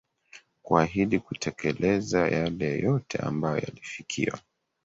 kuahidi 0.63 1.19
kutekeleza 1.19 2.27
yale 2.27 2.79
yote 2.79 3.17
ambayo 3.17 3.57
yalifikiwa 3.57 4.39